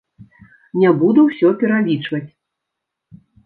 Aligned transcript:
Не 0.83 0.89
буду 1.03 1.27
ўсё 1.29 1.47
пералічваць. 1.61 2.25